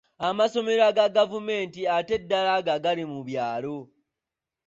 [0.27, 3.75] Amasomero aga gavumenti ate ddala ago agali mu byalo.